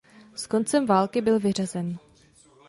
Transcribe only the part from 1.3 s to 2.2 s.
vyřazen.